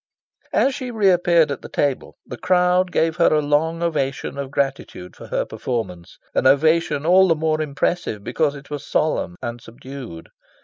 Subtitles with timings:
[0.51, 4.49] As she re appeared at the table, the crowd gave her a long ovation of
[4.49, 9.61] gratitude for her performance an ovation all the more impressive because it was solemn and
[9.61, 10.29] subdued.